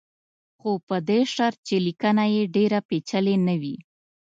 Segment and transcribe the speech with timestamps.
[0.59, 3.75] خو په دې شرط چې لیکنه یې ډېره پېچلې نه وي.